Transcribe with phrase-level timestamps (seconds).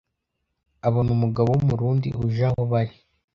[0.87, 2.95] abona umugabo w’umurundi uje aho bari,